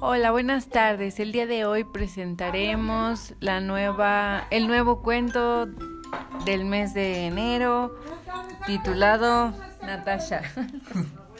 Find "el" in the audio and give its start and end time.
1.18-1.32, 4.50-4.66